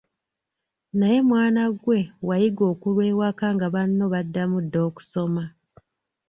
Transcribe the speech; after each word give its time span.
Naye 0.99 1.19
mwana 1.29 1.63
ggwe 1.73 1.99
wayiga 2.27 2.63
okulwa 2.73 3.03
ewaka 3.11 3.45
nga 3.55 3.67
banno 3.75 4.05
baddamu 4.13 4.57
dda 4.63 4.79
okusoma. 4.87 5.43